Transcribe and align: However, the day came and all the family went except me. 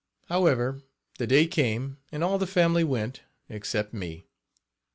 However, 0.29 0.81
the 1.19 1.27
day 1.27 1.45
came 1.45 1.97
and 2.11 2.23
all 2.23 2.39
the 2.39 2.47
family 2.47 2.83
went 2.83 3.21
except 3.49 3.93
me. 3.93 4.25